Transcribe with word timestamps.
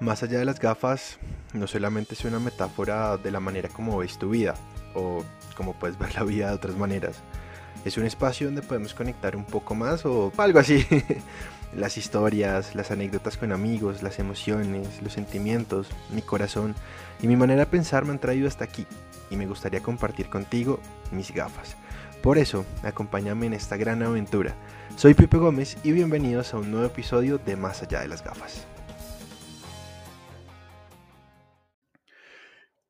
Más 0.00 0.22
allá 0.22 0.38
de 0.38 0.44
las 0.44 0.60
gafas, 0.60 1.18
no 1.52 1.66
solamente 1.66 2.14
es 2.14 2.24
una 2.24 2.38
metáfora 2.38 3.16
de 3.16 3.32
la 3.32 3.40
manera 3.40 3.68
como 3.68 3.98
ves 3.98 4.16
tu 4.16 4.30
vida, 4.30 4.54
o 4.94 5.24
como 5.56 5.72
puedes 5.72 5.98
ver 5.98 6.14
la 6.14 6.22
vida 6.22 6.48
de 6.48 6.54
otras 6.54 6.76
maneras. 6.76 7.16
Es 7.84 7.98
un 7.98 8.04
espacio 8.04 8.46
donde 8.46 8.62
podemos 8.62 8.94
conectar 8.94 9.34
un 9.34 9.44
poco 9.44 9.74
más 9.74 10.06
o 10.06 10.32
algo 10.36 10.60
así. 10.60 10.86
las 11.76 11.98
historias, 11.98 12.76
las 12.76 12.92
anécdotas 12.92 13.36
con 13.36 13.50
amigos, 13.50 14.02
las 14.04 14.20
emociones, 14.20 15.02
los 15.02 15.12
sentimientos, 15.12 15.88
mi 16.10 16.22
corazón 16.22 16.76
y 17.20 17.26
mi 17.26 17.34
manera 17.34 17.60
de 17.60 17.66
pensar 17.66 18.04
me 18.04 18.12
han 18.12 18.20
traído 18.20 18.46
hasta 18.46 18.64
aquí 18.64 18.86
y 19.30 19.36
me 19.36 19.46
gustaría 19.46 19.80
compartir 19.80 20.28
contigo 20.28 20.78
mis 21.10 21.34
gafas. 21.34 21.76
Por 22.22 22.38
eso, 22.38 22.64
acompáñame 22.84 23.46
en 23.46 23.54
esta 23.54 23.76
gran 23.76 24.02
aventura. 24.04 24.54
Soy 24.96 25.14
Pipe 25.14 25.38
Gómez 25.38 25.76
y 25.82 25.90
bienvenidos 25.90 26.54
a 26.54 26.58
un 26.58 26.70
nuevo 26.70 26.86
episodio 26.86 27.38
de 27.38 27.56
Más 27.56 27.82
allá 27.82 28.00
de 28.00 28.08
las 28.08 28.22
gafas. 28.22 28.66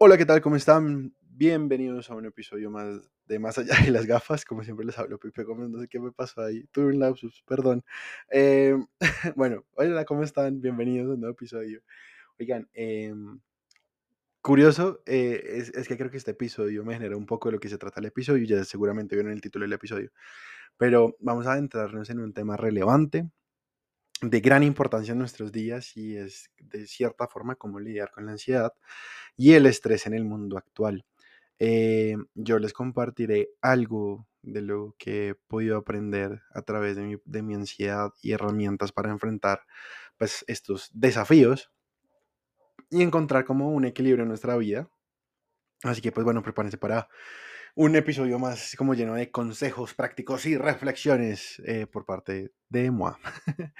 Hola, 0.00 0.16
¿qué 0.16 0.24
tal? 0.24 0.40
¿Cómo 0.40 0.54
están? 0.54 1.12
Bienvenidos 1.22 2.08
a 2.08 2.14
un 2.14 2.24
episodio 2.24 2.70
más 2.70 3.10
de 3.26 3.40
Más 3.40 3.58
allá 3.58 3.74
de 3.84 3.90
las 3.90 4.06
gafas. 4.06 4.44
Como 4.44 4.62
siempre 4.62 4.86
les 4.86 4.96
hablo, 4.96 5.18
Pipe 5.18 5.42
Gómez, 5.42 5.70
no 5.70 5.80
sé 5.80 5.88
qué 5.88 5.98
me 5.98 6.12
pasó 6.12 6.40
ahí. 6.40 6.62
Tuve 6.70 6.86
un 6.86 7.00
lapsus, 7.00 7.42
perdón. 7.44 7.84
Eh, 8.30 8.76
bueno, 9.34 9.64
hola, 9.74 10.04
¿cómo 10.04 10.22
están? 10.22 10.60
Bienvenidos 10.60 11.10
a 11.10 11.14
un 11.14 11.20
nuevo 11.20 11.32
episodio. 11.32 11.82
Oigan, 12.38 12.68
em, 12.74 13.40
curioso, 14.40 15.02
eh, 15.04 15.42
es, 15.44 15.70
es, 15.70 15.88
que 15.88 15.96
creo 15.96 16.12
que 16.12 16.18
este 16.18 16.30
episodio 16.30 16.84
me 16.84 16.94
genera 16.94 17.16
un 17.16 17.26
poco 17.26 17.48
de 17.48 17.54
lo 17.54 17.58
que 17.58 17.68
se 17.68 17.76
trata 17.76 17.98
el 17.98 18.06
episodio, 18.06 18.46
ya 18.46 18.62
seguramente 18.62 19.16
vieron 19.16 19.32
el 19.32 19.40
título 19.40 19.64
del 19.64 19.72
episodio, 19.72 20.12
pero 20.76 21.16
vamos 21.18 21.48
a 21.48 21.54
adentrarnos 21.54 22.08
en 22.10 22.20
un 22.20 22.32
tema 22.32 22.56
relevante, 22.56 23.28
de 24.20 24.40
gran 24.40 24.62
importancia 24.62 25.12
en 25.12 25.18
nuestros 25.18 25.52
días 25.52 25.96
y 25.96 26.16
es 26.16 26.50
de 26.58 26.86
cierta 26.86 27.28
forma 27.28 27.54
cómo 27.54 27.78
lidiar 27.78 28.10
con 28.10 28.26
la 28.26 28.32
ansiedad 28.32 28.72
y 29.36 29.52
el 29.52 29.66
estrés 29.66 30.06
en 30.06 30.14
el 30.14 30.24
mundo 30.24 30.58
actual. 30.58 31.04
Eh, 31.58 32.16
yo 32.34 32.58
les 32.58 32.72
compartiré 32.72 33.50
algo 33.60 34.26
de 34.42 34.62
lo 34.62 34.94
que 34.98 35.28
he 35.28 35.34
podido 35.34 35.76
aprender 35.76 36.42
a 36.52 36.62
través 36.62 36.96
de 36.96 37.02
mi, 37.02 37.16
de 37.24 37.42
mi 37.42 37.54
ansiedad 37.54 38.10
y 38.22 38.32
herramientas 38.32 38.92
para 38.92 39.10
enfrentar 39.10 39.66
pues, 40.16 40.44
estos 40.48 40.90
desafíos 40.92 41.70
y 42.90 43.02
encontrar 43.02 43.44
como 43.44 43.70
un 43.70 43.84
equilibrio 43.84 44.22
en 44.22 44.28
nuestra 44.28 44.56
vida. 44.56 44.88
Así 45.82 46.00
que 46.00 46.12
pues 46.12 46.24
bueno, 46.24 46.42
prepárense 46.42 46.78
para 46.78 47.08
un 47.74 47.96
episodio 47.96 48.38
más 48.38 48.74
como 48.76 48.94
lleno 48.94 49.14
de 49.14 49.30
consejos 49.30 49.94
prácticos 49.94 50.46
y 50.46 50.56
reflexiones 50.56 51.60
eh, 51.64 51.86
por 51.86 52.04
parte 52.04 52.52
de 52.68 52.90
Moa. 52.90 53.18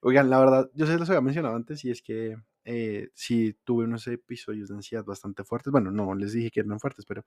Oigan, 0.00 0.30
la 0.30 0.38
verdad, 0.38 0.70
yo 0.74 0.86
se 0.86 0.98
los 0.98 1.08
había 1.10 1.20
mencionado 1.20 1.56
antes 1.56 1.84
y 1.84 1.90
es 1.90 2.02
que 2.02 2.36
eh, 2.64 3.10
sí 3.14 3.56
tuve 3.64 3.84
unos 3.84 4.06
episodios 4.06 4.68
de 4.68 4.76
ansiedad 4.76 5.04
bastante 5.04 5.44
fuertes. 5.44 5.70
Bueno, 5.70 5.90
no 5.90 6.14
les 6.14 6.32
dije 6.32 6.50
que 6.50 6.60
eran 6.60 6.80
fuertes, 6.80 7.04
pero 7.06 7.24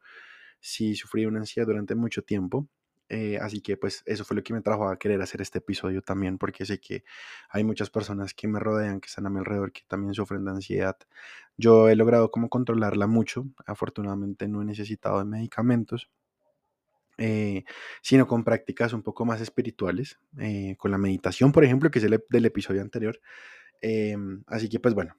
sí 0.59 0.95
sufrí 0.95 1.25
una 1.25 1.39
ansiedad 1.39 1.67
durante 1.67 1.95
mucho 1.95 2.23
tiempo. 2.23 2.67
Eh, 3.09 3.37
así 3.41 3.61
que 3.61 3.77
pues 3.77 4.03
eso 4.05 4.25
fue 4.25 4.35
lo 4.35 4.43
que 4.43 4.53
me 4.53 4.61
trajo 4.61 4.89
a 4.89 4.99
querer 4.99 5.21
hacer 5.21 5.41
este 5.41 5.59
episodio 5.59 6.01
también, 6.01 6.37
porque 6.37 6.65
sé 6.65 6.79
que 6.79 7.03
hay 7.49 7.63
muchas 7.63 7.89
personas 7.89 8.33
que 8.33 8.47
me 8.47 8.59
rodean, 8.59 8.99
que 8.99 9.07
están 9.07 9.25
a 9.25 9.29
mi 9.29 9.39
alrededor, 9.39 9.71
que 9.71 9.81
también 9.87 10.13
sufren 10.13 10.43
de 10.45 10.51
ansiedad. 10.51 10.97
Yo 11.57 11.89
he 11.89 11.95
logrado 11.95 12.31
como 12.31 12.49
controlarla 12.49 13.07
mucho, 13.07 13.45
afortunadamente 13.65 14.47
no 14.47 14.61
he 14.61 14.65
necesitado 14.65 15.19
de 15.19 15.25
medicamentos, 15.25 16.09
eh, 17.17 17.63
sino 18.01 18.27
con 18.27 18.43
prácticas 18.43 18.93
un 18.93 19.03
poco 19.03 19.25
más 19.25 19.41
espirituales, 19.41 20.19
eh, 20.39 20.75
con 20.77 20.91
la 20.91 20.97
meditación, 20.97 21.51
por 21.51 21.63
ejemplo, 21.63 21.89
que 21.89 21.99
es 21.99 22.05
el 22.05 22.23
del 22.29 22.45
episodio 22.45 22.81
anterior. 22.81 23.19
Em, 23.81 24.43
así 24.47 24.69
que 24.69 24.79
pues 24.79 24.93
bueno, 24.95 25.15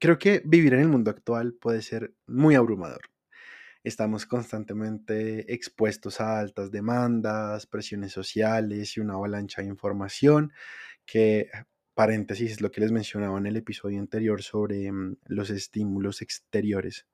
creo 0.00 0.18
que 0.18 0.42
vivir 0.44 0.74
en 0.74 0.80
el 0.80 0.88
mundo 0.88 1.10
actual 1.10 1.54
puede 1.54 1.82
ser 1.82 2.14
muy 2.26 2.54
abrumador 2.56 3.02
estamos 3.82 4.26
constantemente 4.26 5.52
expuestos 5.52 6.20
a 6.20 6.38
altas 6.38 6.70
demandas, 6.70 7.66
presiones 7.66 8.12
sociales 8.12 8.96
y 8.96 9.00
una 9.00 9.14
avalancha 9.14 9.62
de 9.62 9.68
información 9.68 10.52
que, 11.06 11.50
paréntesis, 11.94 12.52
es 12.52 12.60
lo 12.60 12.70
que 12.70 12.80
les 12.80 12.92
mencionaba 12.92 13.38
en 13.38 13.46
el 13.46 13.56
episodio 13.56 13.98
anterior 14.00 14.42
sobre 14.42 14.90
mm, 14.90 15.16
los 15.26 15.50
estímulos 15.50 16.22
exteriores. 16.22 17.06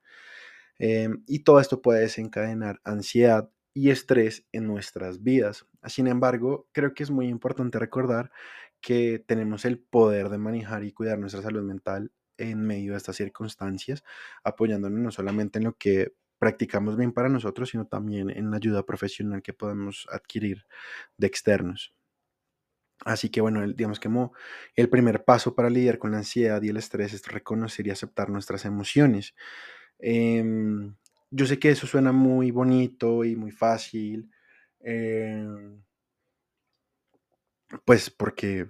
Em, 0.79 1.23
y 1.27 1.41
todo 1.41 1.61
esto 1.61 1.81
puede 1.83 2.01
desencadenar 2.01 2.81
ansiedad 2.85 3.51
y 3.73 3.91
estrés 3.91 4.47
en 4.53 4.67
nuestras 4.67 5.23
vidas. 5.23 5.67
Sin 5.85 6.07
embargo, 6.07 6.69
creo 6.73 6.95
que 6.95 7.03
es 7.03 7.11
muy 7.11 7.29
importante 7.29 7.79
recordar 7.79 8.31
que 8.81 9.23
tenemos 9.27 9.65
el 9.65 9.79
poder 9.79 10.29
de 10.29 10.39
manejar 10.39 10.85
y 10.85 10.93
cuidar 10.93 11.19
nuestra 11.19 11.43
salud 11.43 11.63
mental 11.63 12.13
en 12.39 12.61
medio 12.61 12.93
de 12.93 12.99
estas 12.99 13.17
circunstancias, 13.17 14.05
apoyándonos 14.45 15.01
no 15.01 15.11
solamente 15.11 15.59
en 15.59 15.65
lo 15.65 15.77
que 15.77 16.15
practicamos 16.39 16.97
bien 16.97 17.13
para 17.13 17.29
nosotros, 17.29 17.71
sino 17.71 17.87
también 17.87 18.31
en 18.31 18.51
la 18.51 18.59
ayuda 18.59 18.85
profesional 18.85 19.43
que 19.43 19.53
podemos 19.53 20.07
adquirir 20.11 20.67
de 21.17 21.27
externos. 21.27 21.95
Así 23.05 23.29
que 23.29 23.41
bueno, 23.41 23.67
digamos 23.67 24.01
que 24.01 24.09
el 24.75 24.89
primer 24.89 25.25
paso 25.25 25.55
para 25.55 25.71
lidiar 25.71 25.99
con 25.99 26.13
la 26.13 26.19
ansiedad 26.19 26.63
y 26.63 26.71
el 26.71 26.79
estrés 26.79 27.13
es 27.13 27.27
reconocer 27.27 27.87
y 27.87 27.91
aceptar 27.91 28.31
nuestras 28.31 28.65
emociones. 28.65 29.35
Em, 29.99 30.97
yo 31.31 31.47
sé 31.47 31.59
que 31.59 31.71
eso 31.71 31.87
suena 31.87 32.13
muy 32.13 32.51
bonito 32.51 33.25
y 33.25 33.37
muy 33.37 33.51
fácil, 33.51 34.31
em, 34.81 35.83
pues 37.85 38.11
porque 38.11 38.69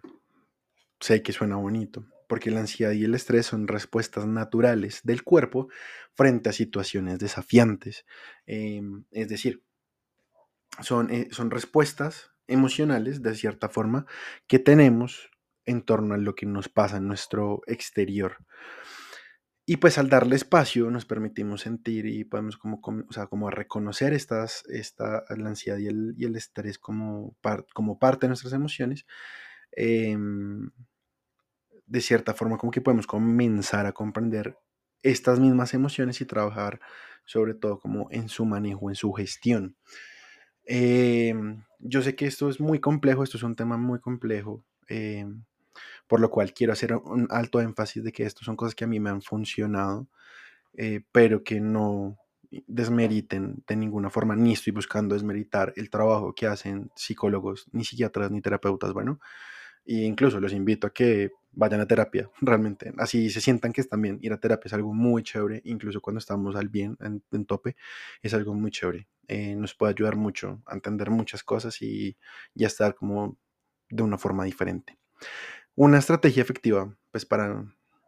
sé 1.00 1.22
que 1.22 1.33
suena 1.33 1.56
bonito, 1.56 2.04
porque 2.26 2.50
la 2.50 2.60
ansiedad 2.60 2.92
y 2.92 3.04
el 3.04 3.14
estrés 3.14 3.47
son 3.47 3.69
respuestas 3.69 4.26
naturales 4.26 5.00
del 5.04 5.22
cuerpo 5.22 5.69
frente 6.14 6.48
a 6.48 6.53
situaciones 6.53 7.19
desafiantes. 7.19 8.04
Em, 8.47 9.04
es 9.10 9.28
decir, 9.28 9.62
son, 10.82 11.10
eh, 11.10 11.28
son 11.31 11.50
respuestas 11.50 12.32
emocionales, 12.48 13.22
de 13.22 13.34
cierta 13.34 13.69
forma, 13.69 14.06
que 14.47 14.59
tenemos 14.59 15.31
en 15.65 15.82
torno 15.82 16.15
a 16.15 16.19
lo 16.19 16.34
que 16.34 16.47
nos 16.47 16.69
pasa 16.69 16.98
en 16.98 17.09
nuestro 17.09 17.62
exterior. 17.66 18.38
Y 19.69 19.78
pues 19.78 19.98
al 19.98 20.09
darle 20.09 20.36
espacio 20.36 20.88
nos 20.92 21.06
permitimos 21.06 21.62
sentir 21.62 22.06
y 22.06 22.22
podemos 22.22 22.56
como, 22.56 22.81
como, 22.81 23.50
reconocer 23.50 24.12
estas, 24.12 24.65
esta, 24.66 25.25
la 25.36 25.48
ansiedad 25.48 25.78
y 25.78 25.88
el, 25.88 26.15
y 26.16 26.25
el 26.25 26.36
estrés 26.36 26.78
como, 26.78 27.36
como 27.75 27.98
parte 27.98 28.26
de 28.26 28.28
nuestras 28.28 28.53
emociones. 28.53 29.06
Em, 29.72 30.70
de 31.86 32.00
cierta 32.00 32.34
forma 32.34 32.58
como 32.58 32.70
que 32.70 32.80
podemos 32.80 33.06
comenzar 33.06 33.86
a 33.86 33.92
comprender 33.92 34.58
estas 35.02 35.38
mismas 35.38 35.74
emociones 35.74 36.20
y 36.20 36.24
trabajar 36.26 36.80
sobre 37.24 37.54
todo 37.54 37.78
como 37.78 38.08
en 38.10 38.28
su 38.28 38.44
manejo, 38.44 38.88
en 38.88 38.94
su 38.94 39.12
gestión. 39.12 39.76
Em, 40.64 41.64
yo 41.78 42.02
sé 42.02 42.16
que 42.16 42.26
esto 42.26 42.48
es 42.48 42.60
muy 42.60 42.80
complejo, 42.80 43.22
esto 43.22 43.36
es 43.36 43.42
un 43.42 43.56
tema 43.56 43.76
muy 43.76 44.00
complejo, 44.00 44.64
em, 44.88 45.44
por 46.08 46.20
lo 46.20 46.30
cual 46.30 46.52
quiero 46.54 46.72
hacer 46.72 46.94
un 46.94 47.28
alto 47.30 47.60
énfasis 47.60 48.03
de 48.04 48.12
que 48.12 48.24
esto 48.24 48.44
son 48.44 48.56
cosas 48.56 48.74
que 48.74 48.84
a 48.84 48.88
mí 48.88 49.00
me 49.00 49.10
han 49.10 49.22
funcionado, 49.22 50.08
eh, 50.74 51.03
pero 51.12 51.44
que 51.44 51.60
no 51.60 52.18
desmeriten 52.66 53.64
de 53.66 53.76
ninguna 53.76 54.10
forma, 54.10 54.36
ni 54.36 54.53
estoy 54.53 54.72
buscando 54.72 55.14
desmeritar 55.14 55.72
el 55.76 55.91
trabajo 55.91 56.34
que 56.34 56.47
hacen 56.47 56.91
psicólogos, 56.97 57.66
ni 57.72 57.84
psiquiatras, 57.84 58.30
ni 58.30 58.41
terapeutas, 58.41 58.92
bueno, 58.92 59.20
e 59.84 60.04
incluso 60.04 60.41
los 60.41 60.53
invito 60.53 60.86
a 60.88 60.92
que 60.92 61.32
vayan 61.56 61.80
a 61.80 61.86
terapia, 61.86 62.30
realmente. 62.40 62.92
Así 62.98 63.30
se 63.30 63.40
sientan 63.40 63.72
que 63.72 63.80
están 63.80 64.00
bien. 64.00 64.18
Ir 64.22 64.32
a 64.32 64.38
terapia 64.38 64.68
es 64.68 64.74
algo 64.74 64.94
muy 64.94 65.24
chévere, 65.24 65.60
incluso 65.64 66.00
cuando 66.00 66.18
estamos 66.18 66.54
al 66.54 66.68
bien, 66.68 66.96
en, 67.00 67.44
tope, 67.46 67.74
es 68.22 68.32
algo 68.34 68.54
muy 68.54 68.70
chévere. 68.70 69.08
Eh, 69.26 69.56
nos 69.56 69.74
puede 69.74 69.92
ayudar 69.92 70.14
mucho 70.14 70.62
a 70.66 70.74
entender 70.74 71.10
muchas 71.10 71.42
cosas 71.42 71.82
y, 71.82 72.16
a 72.60 72.66
estar 72.66 72.94
como 72.94 73.36
de 73.88 74.02
una 74.02 74.18
forma 74.18 74.44
diferente. 74.44 74.98
Una 75.74 75.98
estrategia 75.98 76.42
efectiva, 76.42 76.96
pues 77.10 77.26
para 77.26 77.64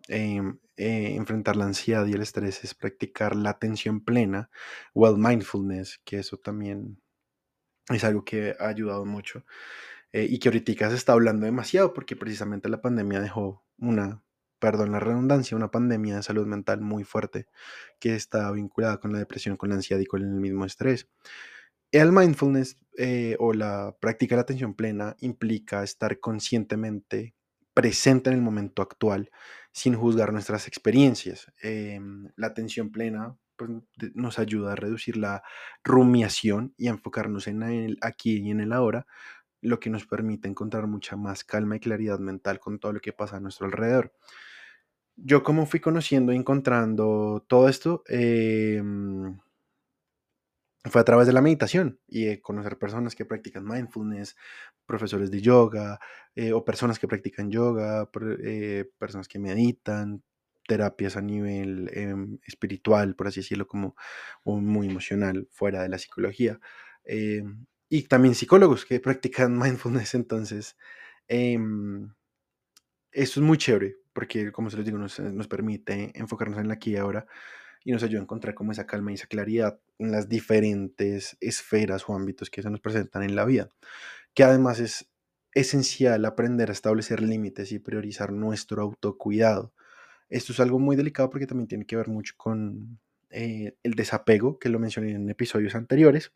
em, 0.09 0.59
eh, 0.77 1.15
enfrentar 1.17 1.57
la 1.57 1.65
ansiedad 1.65 2.07
y 2.07 2.13
el 2.13 2.23
estrés 2.23 2.65
es 2.65 2.75
practicar 2.75 3.35
la 3.37 3.51
atención 3.51 4.01
plena 4.01 4.51
o 4.95 5.09
el 5.09 5.17
mindfulness, 5.19 6.01
que 6.05 6.19
eso 6.19 6.37
también 6.39 7.01
es 7.89 8.05
algo 8.05 8.25
que 8.25 8.55
ha 8.59 8.69
ayudado 8.69 9.05
mucho. 9.05 9.45
Eh, 10.13 10.27
y 10.29 10.39
que 10.39 10.49
ahorita 10.49 10.89
se 10.91 10.97
está 10.97 11.13
hablando 11.13 11.45
demasiado 11.45 11.93
porque 11.93 12.17
precisamente 12.17 12.69
la 12.69 12.81
pandemia 12.81 13.21
dejó 13.21 13.65
una, 13.77 14.23
perdón 14.59 14.93
la 14.93 15.01
redundancia, 15.01 15.57
una 15.57 15.71
pandemia 15.71 16.17
de 16.17 16.23
salud 16.23 16.47
mental 16.47 16.81
muy 16.81 17.05
fuerte 17.05 17.47
que 18.01 18.15
está 18.15 18.51
vinculada 18.53 18.99
con 19.01 19.13
la 19.13 19.19
depresión, 19.19 19.57
con 19.57 19.69
la 19.69 19.75
ansiedad 19.77 20.01
y 20.01 20.07
con 20.07 20.23
el 20.23 20.41
mismo 20.41 20.65
estrés. 20.65 21.09
El 21.93 22.13
mindfulness 22.13 22.77
eh, 22.97 23.37
o 23.39 23.53
la 23.53 23.97
práctica 24.01 24.35
de 24.35 24.39
la 24.39 24.43
atención 24.43 24.75
plena 24.75 25.17
implica 25.21 25.83
estar 25.83 26.21
conscientemente 26.21 27.35
presente 27.75 28.31
en 28.31 28.37
el 28.37 28.43
momento 28.43 28.83
actual 28.83 29.31
sin 29.73 29.95
juzgar 29.95 30.33
nuestras 30.33 30.67
experiencias. 30.67 31.53
Em, 31.63 32.29
la 32.37 32.49
atención 32.49 32.91
plena 32.91 33.37
pues, 33.57 33.71
nos 34.15 34.39
ayuda 34.39 34.73
a 34.73 34.77
reducir 34.77 35.17
la 35.17 35.43
rumiación 35.85 36.75
y 36.77 36.89
a 36.89 36.91
enfocarnos 36.91 37.47
en 37.47 37.63
el 37.63 37.99
aquí 38.01 38.39
y 38.39 38.51
en 38.51 38.61
el 38.61 38.73
ahora, 38.73 39.07
lo 39.61 39.81
que 39.81 39.91
nos 39.91 40.07
permite 40.07 40.49
encontrar 40.49 40.87
mucha 40.87 41.17
más 41.17 41.45
calma 41.45 41.77
y 41.77 41.81
claridad 41.81 42.19
mental 42.19 42.61
con 42.61 42.79
todo 42.79 42.93
lo 42.93 43.01
que 43.01 43.13
pasa 43.13 43.37
a 43.37 43.41
nuestro 43.41 43.67
alrededor. 43.67 44.13
yo 45.17 45.43
como 45.43 45.67
fui 45.67 45.81
conociendo 45.81 46.33
y 46.33 46.37
encontrando 46.37 47.45
todo 47.49 47.69
esto, 47.69 48.05
em, 48.09 49.39
fue 50.85 51.01
a 51.01 51.05
través 51.05 51.27
de 51.27 51.33
la 51.33 51.43
meditación 51.43 52.01
y 52.07 52.39
conocer 52.39 52.79
personas 52.79 53.15
que 53.15 53.25
practican 53.25 53.65
mindfulness, 53.65 54.37
profesores 54.87 55.31
de 55.31 55.41
yoga 55.41 55.99
eh, 56.35 56.53
o 56.53 56.65
personas 56.65 56.99
que 56.99 57.09
practican 57.09 57.51
yoga, 57.51 58.09
eh, 58.45 58.91
personas 58.99 59.29
que 59.29 59.39
meditan, 59.39 60.23
terapias 60.67 61.17
a 61.17 61.23
nivel 61.23 61.91
em, 61.95 62.39
espiritual, 62.47 63.17
por 63.17 63.29
así 63.29 63.41
decirlo, 63.41 63.67
como 63.67 63.97
muy 64.45 64.87
emocional, 64.89 65.49
fuera 65.51 65.83
de 65.83 65.89
la 65.89 65.99
psicología. 65.99 66.61
Y 67.89 68.03
también 68.03 68.35
psicólogos 68.35 68.85
que 68.85 69.01
practican 69.01 69.59
mindfulness, 69.59 70.15
entonces, 70.15 70.77
em, 71.29 72.13
eso 73.13 73.41
es 73.41 73.47
muy 73.47 73.59
chévere, 73.59 73.97
porque 74.13 74.53
como 74.53 74.71
se 74.71 74.77
les 74.77 74.87
digo, 74.87 74.99
nos, 74.99 75.19
nos 75.21 75.49
permite 75.49 76.13
enfocarnos 76.15 76.59
en 76.59 76.69
la 76.69 76.75
aquí 76.75 76.93
y 76.93 76.97
ahora 76.97 77.27
y 77.85 77.93
nos 77.93 78.03
ayuda 78.03 78.21
a 78.21 78.25
encontrar 78.25 78.55
como 78.55 78.73
esa 78.73 78.87
calma 78.87 79.13
y 79.13 79.15
esa 79.15 79.27
claridad 79.29 79.81
en 79.99 80.13
las 80.13 80.29
diferentes 80.29 81.37
esferas 81.41 82.05
o 82.09 82.15
ámbitos 82.15 82.51
que 82.51 82.63
se 82.63 82.71
nos 82.71 82.81
presentan 82.81 83.23
en 83.23 83.35
la 83.35 83.45
vida, 83.45 83.71
que 84.35 84.45
además 84.45 84.81
es 84.81 85.09
esencial 85.55 86.25
aprender 86.25 86.69
a 86.69 86.73
establecer 86.73 87.23
límites 87.23 87.73
y 87.73 87.79
priorizar 87.79 88.33
nuestro 88.33 88.83
autocuidado. 88.83 89.73
Esto 90.29 90.53
es 90.53 90.61
algo 90.61 90.79
muy 90.79 90.97
delicado 90.97 91.31
porque 91.31 91.47
también 91.47 91.69
tiene 91.69 91.87
que 91.87 91.97
ver 91.97 92.09
mucho 92.09 92.35
con 92.37 92.99
eh, 93.31 93.75
el 93.83 93.95
desapego, 93.95 94.59
que 94.59 94.69
lo 94.69 94.79
mencioné 94.79 95.13
en 95.13 95.31
episodios 95.31 95.75
anteriores, 95.75 96.33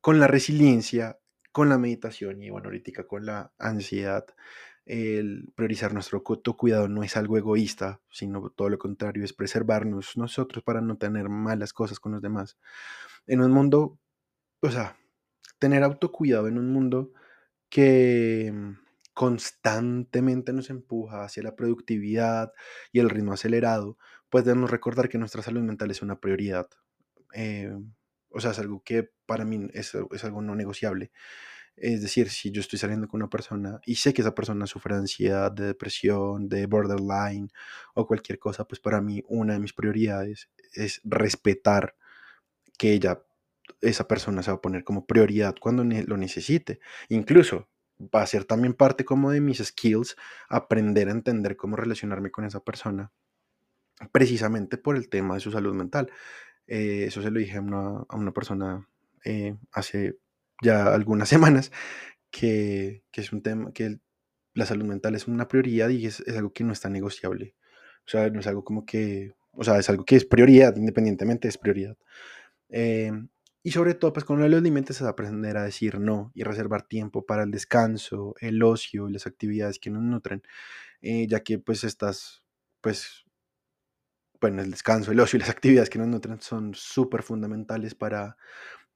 con 0.00 0.20
la 0.20 0.26
resiliencia, 0.26 1.18
con 1.52 1.68
la 1.68 1.78
meditación 1.78 2.42
y 2.42 2.50
bueno, 2.50 2.68
ahorita 2.68 3.04
con 3.04 3.26
la 3.26 3.52
ansiedad 3.58 4.26
el 4.90 5.52
priorizar 5.54 5.94
nuestro 5.94 6.24
cuidado 6.24 6.88
no 6.88 7.04
es 7.04 7.16
algo 7.16 7.38
egoísta, 7.38 8.00
sino 8.10 8.50
todo 8.50 8.68
lo 8.70 8.78
contrario, 8.78 9.24
es 9.24 9.32
preservarnos 9.32 10.16
nosotros 10.16 10.64
para 10.64 10.80
no 10.80 10.96
tener 10.98 11.28
malas 11.28 11.72
cosas 11.72 12.00
con 12.00 12.12
los 12.12 12.22
demás. 12.22 12.58
En 13.28 13.40
un 13.40 13.52
mundo, 13.52 14.00
o 14.60 14.70
sea, 14.70 14.96
tener 15.60 15.84
autocuidado 15.84 16.48
en 16.48 16.58
un 16.58 16.72
mundo 16.72 17.12
que 17.68 18.50
mm, 18.52 18.72
constantemente 19.14 20.52
nos 20.52 20.70
empuja 20.70 21.22
hacia 21.22 21.44
la 21.44 21.54
productividad 21.54 22.52
y 22.92 23.00
el 23.00 23.10
ritmo 23.10 23.34
acelerado, 23.34 23.96
pues 24.28 24.44
debemos 24.44 24.70
recordar 24.70 25.08
que 25.08 25.18
nuestra 25.18 25.42
salud 25.42 25.62
mental 25.62 25.90
es 25.92 26.02
una 26.02 26.18
prioridad. 26.20 26.68
Eh, 27.32 27.72
o 28.30 28.40
sea, 28.40 28.52
es 28.52 28.58
algo 28.58 28.82
que 28.82 29.10
para 29.30 29.44
mí 29.44 29.68
es, 29.74 29.92
es 29.94 30.24
algo 30.24 30.42
no 30.42 30.56
negociable. 30.56 31.12
Es 31.76 32.02
decir, 32.02 32.30
si 32.30 32.50
yo 32.50 32.60
estoy 32.60 32.80
saliendo 32.80 33.06
con 33.06 33.22
una 33.22 33.30
persona 33.30 33.80
y 33.86 33.94
sé 33.94 34.12
que 34.12 34.22
esa 34.22 34.34
persona 34.34 34.66
sufre 34.66 34.96
de 34.96 35.02
ansiedad, 35.02 35.52
de 35.52 35.66
depresión, 35.66 36.48
de 36.48 36.66
borderline 36.66 37.48
o 37.94 38.08
cualquier 38.08 38.40
cosa, 38.40 38.66
pues 38.66 38.80
para 38.80 39.00
mí 39.00 39.22
una 39.28 39.52
de 39.52 39.60
mis 39.60 39.72
prioridades 39.72 40.50
es 40.72 41.00
respetar 41.04 41.94
que 42.76 42.92
ella, 42.92 43.22
esa 43.80 44.08
persona 44.08 44.42
se 44.42 44.50
va 44.50 44.56
a 44.56 44.60
poner 44.60 44.82
como 44.82 45.06
prioridad 45.06 45.54
cuando 45.60 45.84
lo 45.84 46.16
necesite. 46.16 46.80
Incluso 47.08 47.68
va 48.00 48.22
a 48.22 48.26
ser 48.26 48.44
también 48.46 48.74
parte 48.74 49.04
como 49.04 49.30
de 49.30 49.40
mis 49.40 49.58
skills 49.58 50.16
aprender 50.48 51.06
a 51.06 51.12
entender 51.12 51.56
cómo 51.56 51.76
relacionarme 51.76 52.32
con 52.32 52.46
esa 52.46 52.64
persona 52.64 53.12
precisamente 54.10 54.76
por 54.76 54.96
el 54.96 55.08
tema 55.08 55.34
de 55.34 55.40
su 55.40 55.52
salud 55.52 55.72
mental. 55.72 56.10
Eh, 56.70 57.06
eso 57.08 57.20
se 57.20 57.32
lo 57.32 57.40
dije 57.40 57.56
a 57.56 57.60
una, 57.60 58.32
persona 58.32 58.86
eh, 59.24 59.56
hace 59.72 60.18
ya 60.62 60.94
algunas 60.94 61.28
semanas, 61.28 61.72
que, 62.30 63.02
es 63.12 63.32
un 63.32 63.42
tema, 63.42 63.72
que 63.72 63.98
la 64.54 64.66
salud 64.66 64.84
mental 64.86 65.14
es 65.14 65.28
una 65.28 65.48
prioridad 65.48 65.88
y 65.90 66.06
es, 66.06 66.22
algo 66.28 66.52
que 66.52 66.64
no 66.64 66.72
está 66.72 66.88
negociable. 66.90 67.54
O 68.06 68.10
sea, 68.10 68.30
no 68.30 68.40
es 68.40 68.46
algo 68.46 68.64
como 68.64 68.86
que, 68.86 69.32
o 69.52 69.64
sea, 69.64 69.78
es 69.78 69.88
algo 69.90 70.04
que 70.04 70.16
es 70.16 70.24
prioridad, 70.24 70.76
independientemente 70.76 71.48
es 71.48 71.58
prioridad. 71.58 71.96
Em, 72.68 73.28
y 73.62 73.72
sobre 73.72 73.94
todo, 73.94 74.12
pues 74.12 74.24
con 74.24 74.40
los 74.40 74.62
límites 74.62 75.00
es 75.00 75.06
aprender 75.06 75.56
a 75.56 75.64
decir 75.64 76.00
no 76.00 76.32
y 76.34 76.44
reservar 76.44 76.82
tiempo 76.86 77.26
para 77.26 77.42
el 77.42 77.50
descanso, 77.50 78.34
el 78.40 78.62
ocio 78.62 79.08
y 79.08 79.12
las 79.12 79.26
actividades 79.26 79.78
que 79.78 79.90
nos 79.90 80.02
nutren, 80.02 80.42
eh, 81.02 81.26
ya 81.28 81.40
que 81.40 81.58
pues 81.58 81.84
estas, 81.84 82.42
pues, 82.80 83.24
bueno, 84.40 84.62
el 84.62 84.70
descanso, 84.70 85.12
el 85.12 85.20
ocio 85.20 85.36
y 85.36 85.40
las 85.40 85.50
actividades 85.50 85.90
que 85.90 85.98
nos 85.98 86.08
nutren 86.08 86.40
son 86.40 86.74
súper 86.74 87.22
fundamentales 87.22 87.94
para 87.94 88.36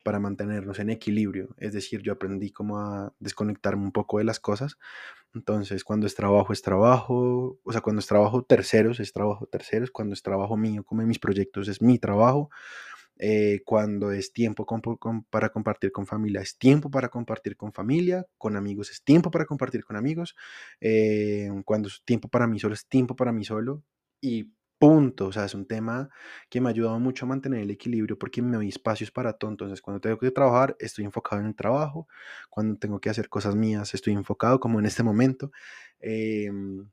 para 0.04 0.20
mantenernos 0.20 0.78
en 0.78 0.90
equilibrio. 0.90 1.56
Es 1.58 1.72
decir, 1.72 2.02
yo 2.02 2.12
aprendí 2.12 2.52
como 2.52 2.78
a 2.78 3.12
desconectarme 3.18 3.82
un 3.82 3.92
poco 3.92 4.18
de 4.18 4.24
las 4.24 4.38
cosas. 4.38 4.78
Entonces, 5.34 5.82
cuando 5.82 6.06
es 6.06 6.14
trabajo, 6.14 6.52
es 6.52 6.62
trabajo. 6.62 7.58
O 7.64 7.72
sea, 7.72 7.80
cuando 7.80 8.00
es 8.00 8.06
trabajo 8.06 8.44
terceros, 8.44 9.00
es 9.00 9.12
trabajo 9.12 9.46
terceros. 9.46 9.90
Cuando 9.90 10.14
es 10.14 10.22
trabajo 10.22 10.56
mío, 10.56 10.84
como 10.84 11.02
en 11.02 11.08
mis 11.08 11.18
proyectos, 11.18 11.66
es 11.66 11.82
mi 11.82 11.98
trabajo. 11.98 12.50
Eh, 13.18 13.62
cuando 13.64 14.10
es 14.10 14.32
tiempo 14.32 14.66
para 15.30 15.50
compartir 15.50 15.92
con 15.92 16.06
familia, 16.06 16.40
es 16.40 16.58
tiempo 16.58 16.90
para 16.90 17.08
compartir 17.08 17.56
con 17.56 17.72
familia, 17.72 18.26
con 18.38 18.56
amigos, 18.56 18.90
es 18.90 19.04
tiempo 19.04 19.30
para 19.30 19.46
compartir 19.46 19.84
con 19.84 19.96
amigos, 19.96 20.34
eh, 20.80 21.48
cuando 21.64 21.88
es 21.88 22.02
tiempo 22.04 22.28
para 22.28 22.48
mí 22.48 22.58
solo, 22.58 22.74
es 22.74 22.88
tiempo 22.88 23.14
para 23.14 23.32
mí 23.32 23.44
solo, 23.44 23.84
y 24.20 24.50
Punto. 24.84 25.26
O 25.28 25.32
sea, 25.32 25.44
es 25.44 25.54
un 25.54 25.66
tema 25.66 26.10
que 26.50 26.60
me 26.60 26.68
ha 26.68 26.70
ayudado 26.72 26.98
mucho 27.00 27.24
a 27.24 27.28
mantener 27.28 27.60
el 27.62 27.70
equilibrio 27.70 28.18
porque 28.18 28.42
me 28.42 28.56
doy 28.56 28.68
espacios 28.68 29.10
para 29.10 29.32
todo. 29.32 29.50
Entonces, 29.50 29.80
cuando 29.80 30.00
tengo 30.00 30.18
que 30.18 30.30
trabajar, 30.30 30.76
estoy 30.78 31.04
enfocado 31.04 31.40
en 31.40 31.48
el 31.48 31.54
trabajo. 31.54 32.08
Cuando 32.50 32.76
tengo 32.78 33.00
que 33.00 33.08
hacer 33.10 33.28
cosas 33.28 33.54
mías, 33.56 33.94
estoy 33.94 34.12
enfocado 34.14 34.60
como 34.60 34.78
en 34.80 34.86
este 34.86 35.02
momento. 35.02 35.52
Em, 36.00 36.88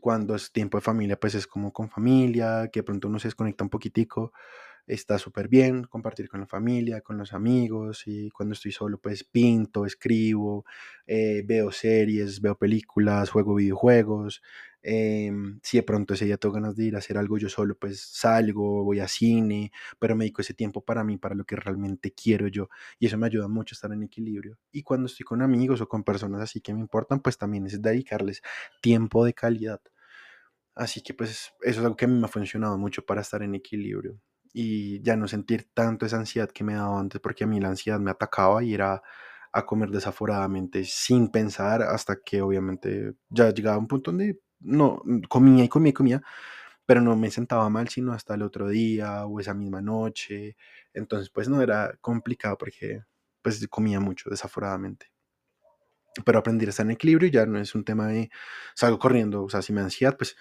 cuando 0.00 0.34
es 0.36 0.52
tiempo 0.52 0.78
de 0.78 0.82
familia, 0.82 1.18
pues 1.20 1.34
es 1.34 1.46
como 1.46 1.72
con 1.72 1.90
familia, 1.90 2.68
que 2.72 2.80
de 2.80 2.84
pronto 2.84 3.08
uno 3.08 3.18
se 3.18 3.28
desconecta 3.28 3.64
un 3.64 3.70
poquitico 3.70 4.32
está 4.86 5.18
súper 5.18 5.48
bien 5.48 5.84
compartir 5.84 6.28
con 6.28 6.40
la 6.40 6.46
familia, 6.46 7.00
con 7.00 7.18
los 7.18 7.32
amigos 7.32 8.06
y 8.06 8.30
cuando 8.30 8.54
estoy 8.54 8.72
solo 8.72 8.98
pues 8.98 9.24
pinto, 9.24 9.86
escribo, 9.86 10.64
eh, 11.06 11.42
veo 11.46 11.70
series, 11.72 12.40
veo 12.40 12.56
películas, 12.56 13.30
juego 13.30 13.54
videojuegos. 13.54 14.42
Em, 14.82 15.60
si 15.62 15.76
de 15.76 15.82
pronto 15.82 16.14
ese 16.14 16.24
día 16.24 16.38
tengo 16.38 16.54
ganas 16.54 16.74
de 16.74 16.84
ir 16.86 16.94
a 16.96 16.98
hacer 16.98 17.18
algo 17.18 17.36
yo 17.38 17.48
solo, 17.50 17.76
pues 17.78 18.00
salgo, 18.00 18.82
voy 18.82 19.00
a 19.00 19.08
cine, 19.08 19.72
pero 19.98 20.16
me 20.16 20.24
dedico 20.24 20.40
ese 20.40 20.54
tiempo 20.54 20.82
para 20.84 21.04
mí, 21.04 21.18
para 21.18 21.34
lo 21.34 21.44
que 21.44 21.56
realmente 21.56 22.12
quiero 22.12 22.48
yo. 22.48 22.68
Y 22.98 23.06
eso 23.06 23.18
me 23.18 23.26
ayuda 23.26 23.48
mucho 23.48 23.74
a 23.74 23.76
estar 23.76 23.92
en 23.92 24.02
equilibrio. 24.02 24.58
Y 24.72 24.82
cuando 24.82 25.06
estoy 25.06 25.24
con 25.24 25.42
amigos 25.42 25.80
o 25.82 25.88
con 25.88 26.02
personas 26.04 26.40
así 26.42 26.60
que 26.60 26.72
me 26.74 26.80
importan, 26.80 27.20
pues 27.20 27.36
también 27.38 27.66
es 27.66 27.82
dedicarles 27.82 28.42
tiempo 28.80 29.24
de 29.24 29.34
calidad. 29.34 29.80
Así 30.74 31.02
que 31.02 31.14
pues 31.14 31.30
eso 31.30 31.52
es 31.62 31.78
algo 31.78 31.96
que 31.96 32.06
a 32.06 32.08
mí 32.08 32.18
me 32.18 32.24
ha 32.26 32.28
funcionado 32.28 32.78
mucho 32.78 33.04
para 33.04 33.20
estar 33.22 33.42
en 33.42 33.54
equilibrio 33.54 34.20
y 34.52 35.02
ya 35.02 35.16
no 35.16 35.28
sentir 35.28 35.68
tanto 35.74 36.06
esa 36.06 36.16
ansiedad 36.18 36.50
que 36.50 36.64
me 36.64 36.74
daba 36.74 36.98
antes, 37.00 37.20
porque 37.20 37.44
a 37.44 37.46
mí 37.46 37.60
la 37.60 37.68
ansiedad 37.68 38.00
me 38.00 38.10
atacaba 38.10 38.62
y 38.62 38.74
era 38.74 39.02
a 39.52 39.66
comer 39.66 39.90
desaforadamente 39.90 40.84
sin 40.84 41.28
pensar 41.30 41.82
hasta 41.82 42.16
que 42.24 42.42
obviamente 42.42 43.14
ya 43.28 43.50
llegaba 43.52 43.78
un 43.78 43.88
punto 43.88 44.12
donde 44.12 44.40
no 44.60 45.02
comía 45.28 45.64
y 45.64 45.68
comía 45.68 45.90
y 45.90 45.92
comía, 45.94 46.22
pero 46.86 47.00
no 47.00 47.16
me 47.16 47.30
sentaba 47.30 47.68
mal 47.70 47.88
sino 47.88 48.12
hasta 48.12 48.34
el 48.34 48.42
otro 48.42 48.68
día 48.68 49.26
o 49.26 49.40
esa 49.40 49.54
misma 49.54 49.80
noche. 49.82 50.56
Entonces 50.94 51.30
pues 51.30 51.48
no 51.48 51.62
era 51.62 51.96
complicado 52.00 52.58
porque 52.58 53.02
pues 53.42 53.66
comía 53.68 54.00
mucho 54.00 54.30
desaforadamente. 54.30 55.12
Pero 56.24 56.38
aprender 56.38 56.68
a 56.68 56.70
estar 56.70 56.86
en 56.86 56.92
equilibrio 56.92 57.28
ya 57.30 57.46
no 57.46 57.58
es 57.58 57.74
un 57.74 57.84
tema 57.84 58.08
de 58.08 58.30
salgo 58.74 58.98
corriendo, 58.98 59.44
o 59.44 59.48
sea, 59.48 59.62
si 59.62 59.72
me 59.72 59.80
ansiedad, 59.80 60.16
pues 60.16 60.36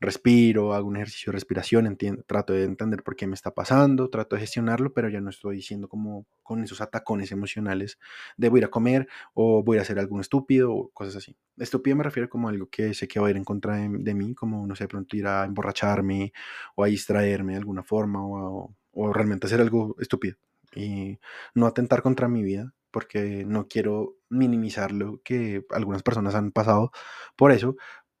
respiro, 0.00 0.74
hago 0.74 0.88
un 0.88 0.96
ejercicio 0.96 1.30
de 1.30 1.36
respiración, 1.36 1.96
trato 2.26 2.52
de 2.52 2.64
entender 2.64 3.02
por 3.02 3.16
qué 3.16 3.26
me 3.26 3.34
está 3.34 3.52
pasando, 3.54 4.10
trato 4.10 4.36
de 4.36 4.40
gestionarlo, 4.40 4.92
pero 4.92 5.08
ya 5.08 5.20
no 5.20 5.30
estoy 5.30 5.56
diciendo 5.56 5.88
como 5.88 6.26
con 6.42 6.62
esos 6.62 6.80
atacones 6.80 7.32
emocionales 7.32 7.98
de 8.36 8.48
voy 8.48 8.58
a 8.58 8.62
ir 8.62 8.64
a 8.66 8.70
comer 8.70 9.08
o 9.34 9.62
voy 9.64 9.78
a 9.78 9.82
hacer 9.82 9.98
algo 9.98 10.20
estúpido 10.20 10.72
o 10.72 10.90
cosas 10.90 11.16
así. 11.16 11.36
Estúpido 11.56 11.96
me 11.96 12.04
refiero 12.04 12.28
como 12.28 12.48
algo 12.48 12.68
que 12.68 12.94
sé 12.94 13.08
que 13.08 13.20
va 13.20 13.28
a 13.28 13.30
ir 13.30 13.36
en 13.36 13.44
contra 13.44 13.76
de, 13.76 14.14
mí, 14.14 14.34
como 14.34 14.66
no 14.66 14.74
sé, 14.76 14.86
pronto 14.88 15.16
ir 15.16 15.26
a 15.26 15.44
emborracharme 15.44 16.32
o 16.74 16.84
a 16.84 16.88
distraerme 16.88 17.52
de 17.52 17.58
alguna 17.58 17.82
forma 17.82 18.26
o, 18.26 18.74
o 18.92 19.12
realmente 19.12 19.46
hacer 19.46 19.60
algo 19.60 19.96
estúpido 19.98 20.36
y 20.74 21.18
no 21.54 21.66
atentar 21.66 22.02
contra 22.02 22.28
mi 22.28 22.42
vida 22.42 22.72
porque 22.90 23.44
no 23.44 23.68
quiero 23.68 24.16
minimizar 24.28 24.92
lo 24.92 25.20
que 25.22 25.64
algunas 25.70 26.02
personas 26.02 26.34
han 26.34 26.50
pasado 26.50 26.92
por 27.36 27.52
eso, 27.52 27.76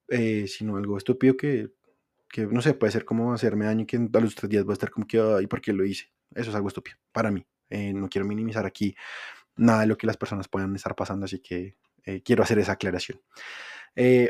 eh, 0.08 0.46
sino 0.48 0.76
algo 0.76 0.96
estúpido 0.96 1.36
que, 1.36 1.70
que, 2.28 2.46
no 2.46 2.62
sé, 2.62 2.74
puede 2.74 2.92
ser 2.92 3.04
como 3.04 3.32
hacerme 3.32 3.66
daño 3.66 3.82
y 3.82 3.86
que 3.86 3.96
a 3.96 4.20
los 4.20 4.34
tres 4.34 4.50
días 4.50 4.64
voy 4.64 4.72
a 4.72 4.74
estar 4.74 4.90
como 4.90 5.06
que, 5.06 5.18
¿y 5.42 5.46
por 5.46 5.60
qué 5.60 5.72
lo 5.72 5.84
hice? 5.84 6.12
Eso 6.34 6.50
es 6.50 6.56
algo 6.56 6.68
estúpido 6.68 6.96
para 7.12 7.30
mí. 7.30 7.46
Eh, 7.70 7.92
no 7.92 8.08
quiero 8.08 8.26
minimizar 8.26 8.66
aquí 8.66 8.94
nada 9.56 9.80
de 9.80 9.86
lo 9.86 9.96
que 9.96 10.06
las 10.06 10.16
personas 10.16 10.48
puedan 10.48 10.74
estar 10.76 10.94
pasando, 10.94 11.24
así 11.24 11.40
que 11.40 11.76
eh, 12.04 12.22
quiero 12.22 12.42
hacer 12.42 12.58
esa 12.58 12.72
aclaración. 12.72 13.20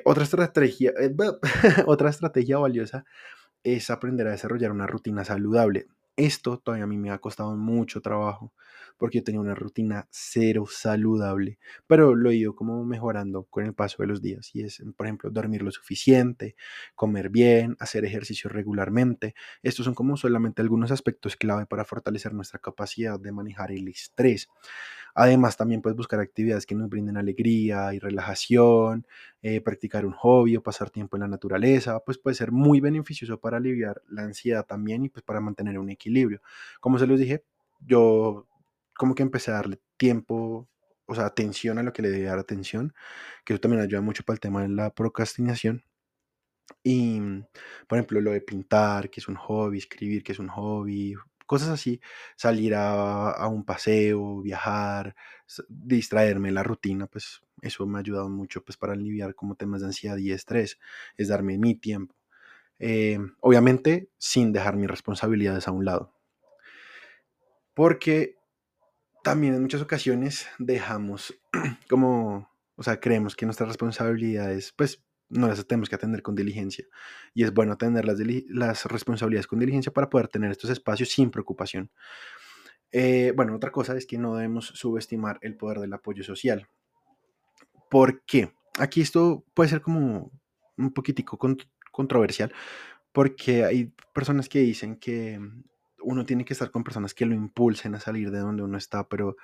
otra 0.04 0.24
estrategia, 0.24 0.92
otra 1.86 2.10
estrategia 2.10 2.58
valiosa 2.58 3.04
es 3.64 3.90
aprender 3.90 4.28
a 4.28 4.30
desarrollar 4.30 4.70
una 4.70 4.86
rutina 4.86 5.24
saludable. 5.24 5.86
Esto 6.16 6.58
todavía 6.58 6.84
a 6.84 6.86
mí 6.86 6.96
me 6.96 7.10
ha 7.10 7.18
costado 7.18 7.56
mucho 7.56 8.00
trabajo 8.00 8.54
porque 8.96 9.18
yo 9.18 9.24
tenía 9.24 9.40
una 9.40 9.54
rutina 9.54 10.06
cero 10.10 10.66
saludable, 10.68 11.58
pero 11.86 12.14
lo 12.14 12.30
he 12.30 12.36
ido 12.36 12.54
como 12.54 12.84
mejorando 12.84 13.44
con 13.44 13.64
el 13.64 13.74
paso 13.74 14.02
de 14.02 14.08
los 14.08 14.22
días 14.22 14.54
y 14.54 14.62
es, 14.62 14.82
por 14.96 15.06
ejemplo, 15.06 15.30
dormir 15.30 15.62
lo 15.62 15.70
suficiente, 15.70 16.56
comer 16.94 17.30
bien, 17.30 17.76
hacer 17.80 18.04
ejercicio 18.04 18.50
regularmente. 18.50 19.34
Estos 19.62 19.84
son 19.84 19.94
como 19.94 20.16
solamente 20.16 20.62
algunos 20.62 20.90
aspectos 20.90 21.36
clave 21.36 21.66
para 21.66 21.84
fortalecer 21.84 22.34
nuestra 22.34 22.58
capacidad 22.58 23.18
de 23.18 23.32
manejar 23.32 23.72
el 23.72 23.88
estrés. 23.88 24.48
Además, 25.18 25.56
también 25.56 25.80
puedes 25.80 25.96
buscar 25.96 26.20
actividades 26.20 26.66
que 26.66 26.74
nos 26.74 26.90
brinden 26.90 27.16
alegría 27.16 27.94
y 27.94 27.98
relajación, 27.98 29.06
eh, 29.40 29.62
practicar 29.62 30.04
un 30.04 30.12
hobby 30.12 30.56
o 30.56 30.62
pasar 30.62 30.90
tiempo 30.90 31.16
en 31.16 31.22
la 31.22 31.28
naturaleza, 31.28 32.00
pues 32.00 32.18
puede 32.18 32.34
ser 32.34 32.52
muy 32.52 32.80
beneficioso 32.80 33.40
para 33.40 33.56
aliviar 33.56 34.02
la 34.08 34.24
ansiedad 34.24 34.66
también 34.66 35.06
y 35.06 35.08
pues 35.08 35.24
para 35.24 35.40
mantener 35.40 35.78
un 35.78 35.88
equilibrio. 35.88 36.42
Como 36.80 36.98
se 36.98 37.06
los 37.06 37.18
dije, 37.18 37.42
yo 37.80 38.46
como 38.96 39.14
que 39.14 39.22
empecé 39.22 39.50
a 39.50 39.54
darle 39.54 39.80
tiempo, 39.96 40.68
o 41.06 41.14
sea, 41.14 41.26
atención 41.26 41.78
a 41.78 41.82
lo 41.82 41.92
que 41.92 42.02
le 42.02 42.10
debía 42.10 42.30
dar 42.30 42.38
atención, 42.38 42.94
que 43.44 43.54
eso 43.54 43.60
también 43.60 43.82
ayuda 43.82 44.00
mucho 44.00 44.24
para 44.24 44.34
el 44.34 44.40
tema 44.40 44.62
de 44.62 44.68
la 44.68 44.90
procrastinación. 44.94 45.84
Y, 46.82 47.20
por 47.86 47.98
ejemplo, 47.98 48.20
lo 48.20 48.32
de 48.32 48.40
pintar, 48.40 49.10
que 49.10 49.20
es 49.20 49.28
un 49.28 49.36
hobby, 49.36 49.78
escribir, 49.78 50.22
que 50.24 50.32
es 50.32 50.38
un 50.38 50.48
hobby, 50.48 51.14
cosas 51.46 51.68
así, 51.68 52.00
salir 52.36 52.74
a, 52.74 53.46
un 53.48 53.64
paseo, 53.64 54.42
viajar, 54.42 55.14
distraerme 55.68 56.50
la 56.50 56.62
rutina, 56.62 57.06
pues 57.06 57.40
eso 57.62 57.86
me 57.86 57.98
ha 57.98 58.00
ayudado 58.00 58.28
mucho 58.28 58.64
pues 58.64 58.76
para 58.76 58.92
aliviar 58.92 59.34
como 59.34 59.54
temas 59.54 59.80
de 59.80 59.88
ansiedad 59.88 60.16
y 60.18 60.32
estrés, 60.32 60.78
es 61.16 61.28
darme 61.28 61.56
mi 61.58 61.74
tiempo. 61.76 62.14
Eh, 62.78 63.18
obviamente 63.40 64.10
sin 64.18 64.52
dejar 64.52 64.76
mis 64.76 64.90
responsabilidades 64.90 65.66
a 65.68 65.70
un 65.70 65.84
lado. 65.84 66.12
Porque 67.74 68.36
también 69.26 69.54
en 69.54 69.62
muchas 69.62 69.82
ocasiones 69.82 70.46
dejamos 70.56 71.36
como, 71.90 72.48
o 72.76 72.82
sea, 72.84 73.00
creemos 73.00 73.34
que 73.34 73.44
nuestras 73.44 73.68
responsabilidades 73.68 74.72
pues 74.76 75.04
no 75.28 75.48
las 75.48 75.66
tenemos 75.66 75.88
que 75.88 75.96
atender 75.96 76.22
con 76.22 76.36
diligencia. 76.36 76.86
Y 77.34 77.42
es 77.42 77.52
bueno 77.52 77.72
atender 77.72 78.04
las, 78.04 78.20
las 78.46 78.84
responsabilidades 78.84 79.48
con 79.48 79.58
diligencia 79.58 79.92
para 79.92 80.08
poder 80.08 80.28
tener 80.28 80.52
estos 80.52 80.70
espacios 80.70 81.08
sin 81.08 81.32
preocupación. 81.32 81.90
Eh, 82.92 83.32
bueno, 83.34 83.56
otra 83.56 83.72
cosa 83.72 83.96
es 83.96 84.06
que 84.06 84.16
no 84.16 84.36
debemos 84.36 84.66
subestimar 84.66 85.40
el 85.42 85.56
poder 85.56 85.80
del 85.80 85.92
apoyo 85.92 86.22
social. 86.22 86.68
¿Por 87.90 88.22
qué? 88.26 88.52
Aquí 88.78 89.00
esto 89.00 89.44
puede 89.54 89.70
ser 89.70 89.80
como 89.80 90.30
un 90.76 90.92
poquitico 90.92 91.36
controversial, 91.90 92.52
porque 93.10 93.64
hay 93.64 93.92
personas 94.14 94.48
que 94.48 94.60
dicen 94.60 94.94
que 94.94 95.40
uno 96.06 96.24
tiene 96.24 96.44
que 96.44 96.52
estar 96.52 96.70
con 96.70 96.84
personas 96.84 97.14
que 97.14 97.26
lo 97.26 97.34
impulsen 97.34 97.96
a 97.96 98.00
salir 98.00 98.30
de 98.30 98.38
donde 98.38 98.62
uno 98.62 98.78
está, 98.78 99.08
pero 99.08 99.36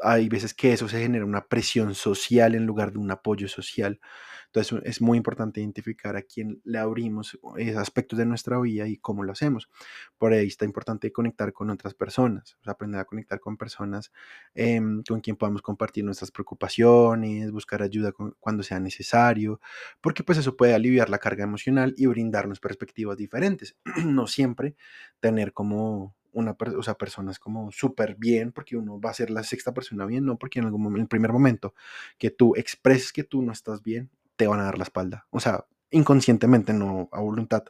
hay 0.00 0.28
veces 0.28 0.54
que 0.54 0.72
eso 0.72 0.88
se 0.88 1.00
genera 1.00 1.24
una 1.24 1.46
presión 1.46 1.94
social 1.94 2.54
en 2.54 2.66
lugar 2.66 2.92
de 2.92 2.98
un 2.98 3.10
apoyo 3.10 3.48
social. 3.48 4.00
Entonces 4.46 4.80
es 4.84 5.00
muy 5.00 5.16
importante 5.18 5.60
identificar 5.60 6.16
a 6.16 6.22
quién 6.22 6.60
le 6.64 6.78
abrimos 6.78 7.38
esos 7.56 7.76
aspectos 7.76 8.18
de 8.18 8.24
nuestra 8.24 8.60
vida 8.60 8.86
y 8.86 8.98
cómo 8.98 9.24
lo 9.24 9.32
hacemos. 9.32 9.68
Por 10.16 10.32
ahí 10.32 10.46
está 10.46 10.64
importante 10.64 11.10
conectar 11.10 11.52
con 11.52 11.70
otras 11.70 11.94
personas, 11.94 12.56
aprender 12.64 13.00
a 13.00 13.04
conectar 13.04 13.40
con 13.40 13.56
personas 13.56 14.12
em, 14.54 15.02
con 15.02 15.20
quien 15.20 15.36
podamos 15.36 15.60
compartir 15.60 16.04
nuestras 16.04 16.30
preocupaciones, 16.30 17.50
buscar 17.50 17.82
ayuda 17.82 18.12
cuando 18.38 18.62
sea 18.62 18.78
necesario, 18.78 19.60
porque 20.00 20.22
pues 20.22 20.38
eso 20.38 20.56
puede 20.56 20.74
aliviar 20.74 21.10
la 21.10 21.18
carga 21.18 21.44
emocional 21.44 21.92
y 21.96 22.06
brindarnos 22.06 22.60
perspectivas 22.60 23.16
diferentes. 23.16 23.76
no 24.06 24.28
siempre 24.28 24.76
tener 25.20 25.52
como 25.52 26.14
una 26.34 26.56
o 26.76 26.82
sea, 26.82 26.94
personas 26.94 27.38
como 27.38 27.70
súper 27.72 28.16
bien, 28.16 28.52
porque 28.52 28.76
uno 28.76 29.00
va 29.00 29.10
a 29.10 29.14
ser 29.14 29.30
la 29.30 29.42
sexta 29.42 29.72
persona 29.72 30.04
bien, 30.06 30.24
no 30.26 30.38
porque 30.38 30.58
en 30.58 30.66
algún 30.66 30.98
el 30.98 31.08
primer 31.08 31.32
momento 31.32 31.74
que 32.18 32.30
tú 32.30 32.54
expreses 32.56 33.12
que 33.12 33.24
tú 33.24 33.42
no 33.42 33.52
estás 33.52 33.82
bien, 33.82 34.10
te 34.36 34.46
van 34.46 34.60
a 34.60 34.64
dar 34.64 34.78
la 34.78 34.84
espalda. 34.84 35.26
O 35.30 35.40
sea, 35.40 35.66
inconscientemente, 35.90 36.72
no 36.72 37.08
a 37.12 37.20
voluntad. 37.20 37.64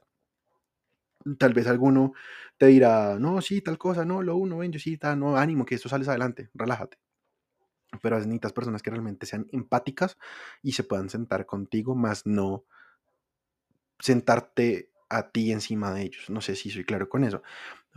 Tal 1.38 1.54
vez 1.54 1.66
alguno 1.66 2.12
te 2.58 2.66
dirá, 2.66 3.18
no, 3.18 3.40
sí, 3.40 3.60
tal 3.62 3.78
cosa, 3.78 4.04
no, 4.04 4.22
lo 4.22 4.36
uno, 4.36 4.58
ven, 4.58 4.72
yo 4.72 4.78
sí, 4.78 4.96
tal, 4.98 5.18
no, 5.18 5.36
ánimo, 5.36 5.64
que 5.64 5.74
esto 5.74 5.88
sales 5.88 6.08
adelante, 6.08 6.50
relájate. 6.54 6.98
Pero 8.02 8.16
necesitas 8.16 8.52
personas 8.52 8.82
que 8.82 8.90
realmente 8.90 9.26
sean 9.26 9.46
empáticas 9.52 10.18
y 10.62 10.72
se 10.72 10.84
puedan 10.84 11.08
sentar 11.08 11.46
contigo, 11.46 11.94
más 11.94 12.26
no 12.26 12.64
sentarte 13.98 14.90
a 15.08 15.30
ti 15.30 15.52
encima 15.52 15.92
de 15.92 16.02
ellos. 16.02 16.28
No 16.30 16.40
sé 16.40 16.56
si 16.56 16.70
soy 16.70 16.84
claro 16.84 17.08
con 17.08 17.24
eso, 17.24 17.42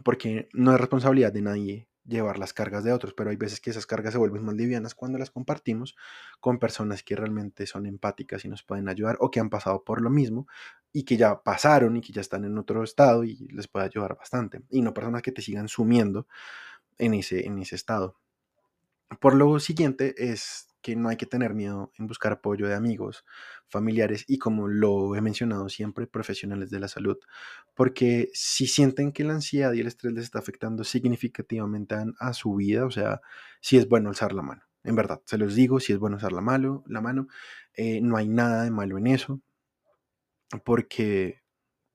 porque 0.04 0.50
no 0.54 0.74
es 0.74 0.80
responsabilidad 0.80 1.32
de 1.34 1.42
nadie 1.42 1.88
llevar 2.08 2.40
las 2.40 2.54
cargas 2.54 2.84
de 2.84 2.94
otros, 2.94 3.14
pero 3.14 3.30
hay 3.30 3.36
veces 3.36 3.60
que 3.60 3.70
esas 3.70 3.86
cargas 3.86 4.14
se 4.14 4.18
vuelven 4.18 4.46
más 4.46 4.56
livianas 4.56 4.96
cuando 4.96 5.18
las 5.18 5.30
compartimos 5.30 5.96
con 6.40 6.58
personas 6.58 7.04
que 7.04 7.16
realmente 7.16 7.68
son 7.68 7.86
empáticas 7.86 8.46
y 8.46 8.48
nos 8.48 8.64
pueden 8.64 8.88
ayudar 8.88 9.18
o 9.20 9.30
que 9.30 9.40
han 9.40 9.50
pasado 9.50 9.84
por 9.84 10.02
lo 10.02 10.10
mismo 10.10 10.48
y 10.94 11.04
que 11.04 11.18
ya 11.18 11.44
pasaron 11.44 11.98
y 11.98 12.02
que 12.02 12.14
ya 12.14 12.22
están 12.22 12.46
en 12.46 12.58
otro 12.58 12.84
estado 12.84 13.24
y 13.26 13.36
les 13.50 13.68
puede 13.68 13.86
ayudar 13.86 14.16
bastante 14.16 14.62
y 14.70 14.82
no 14.82 14.94
personas 14.94 15.22
que 15.22 15.34
te 15.34 15.42
sigan 15.42 15.68
sumiendo 15.68 16.28
en 16.98 17.14
ese, 17.14 17.46
en 17.46 17.60
ese 17.60 17.76
estado. 17.76 18.16
Por 19.20 19.36
lo 19.36 19.60
siguiente 19.60 20.16
es 20.18 20.70
que 20.88 20.96
no 20.96 21.10
hay 21.10 21.18
que 21.18 21.26
tener 21.26 21.54
miedo 21.54 21.92
en 22.00 22.08
buscar 22.08 22.32
apoyo 22.32 22.66
de 22.66 22.74
amigos, 22.74 23.26
familiares 23.68 24.24
y 24.26 24.38
como 24.38 24.70
lo 24.70 25.18
he 25.18 25.22
mencionado 25.22 25.68
siempre, 25.68 26.08
profesionales 26.08 26.70
de 26.70 26.80
la 26.80 26.88
salud, 26.88 27.18
porque 27.76 28.30
si 28.34 28.68
sienten 28.68 29.12
que 29.12 29.26
la 29.26 29.34
ansiedad 29.34 29.74
y 29.74 29.82
el 29.82 29.88
estrés 29.88 30.14
les 30.14 30.24
está 30.24 30.40
afectando 30.40 30.86
significativamente 30.86 31.98
a, 32.18 32.32
su 32.32 32.56
vida, 32.56 32.86
o 32.86 32.92
sea, 32.92 33.20
si 33.60 33.76
es 33.76 33.90
bueno 33.90 34.08
alzar 34.08 34.32
la 34.32 34.44
mano. 34.44 34.64
En 34.86 34.96
verdad, 34.96 35.22
se 35.26 35.38
los 35.38 35.56
digo, 35.56 35.82
si 35.82 35.92
es 35.92 36.00
bueno 36.00 36.16
alzar 36.16 36.32
la 36.32 36.40
mano, 36.40 36.86
eh, 37.74 38.00
no 38.02 38.16
hay 38.16 38.30
nada 38.30 38.64
de 38.64 38.72
malo 38.72 38.98
en 38.98 39.08
eso, 39.08 39.42
porque, 40.64 41.42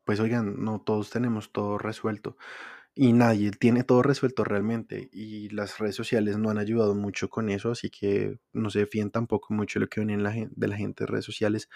pues 0.05 0.21
oigan, 0.21 0.63
no 0.63 0.83
todos 0.83 1.09
tenemos 1.09 1.51
todo 1.51 1.79
resuelto 1.79 2.37
y 2.95 3.13
nadie 3.15 3.51
tiene 3.53 3.85
todo 3.85 4.03
resuelto 4.03 4.45
realmente 4.45 5.09
y 5.13 5.49
las 5.51 5.79
redes 5.79 5.97
sociales 5.97 6.37
no 6.37 6.51
han 6.51 6.59
ayudado 6.59 6.95
mucho 6.95 7.31
con 7.31 7.49
eso, 7.49 7.71
así 7.71 7.91
que 7.91 8.39
no 8.53 8.71
se 8.71 8.87
fíen 8.87 9.11
tampoco 9.11 9.55
mucho 9.55 9.79
lo 9.81 9.89
que 9.89 10.01
ven 10.01 10.11
en 10.11 10.23
la, 10.23 10.33
de 10.33 10.69
la 10.69 10.77
gente 10.77 11.05
de 11.05 11.09
redes 11.09 11.25
sociales, 11.25 11.69